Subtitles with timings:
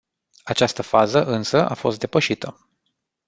[0.43, 2.67] Această fază însă a fost depășită.